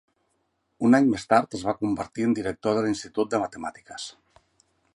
Un 0.87 0.97
any 0.99 1.09
més 1.15 1.25
tard 1.33 1.53
es 1.59 1.65
va 1.67 1.75
convertir 1.81 2.25
en 2.29 2.33
director 2.39 2.79
de 2.79 2.85
l'Institut 2.87 3.31
de 3.35 3.43
Matemàtiques. 3.45 4.09